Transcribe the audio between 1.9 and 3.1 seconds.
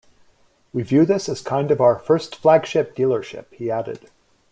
first flagship